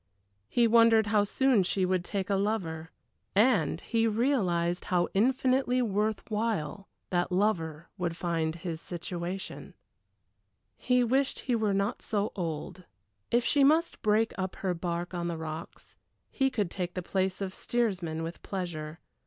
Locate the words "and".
3.35-3.79